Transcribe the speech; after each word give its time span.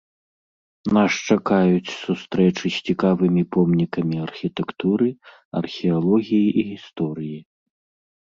Нас 0.97 1.11
чакаюць 1.33 1.95
сустрэчы 2.05 2.65
з 2.75 2.79
цікавымі 2.93 3.43
помнікамі 3.55 4.17
архітэктуры, 4.27 5.07
археалогіі 5.59 6.49
і 6.63 6.67
гісторыі. 6.73 7.37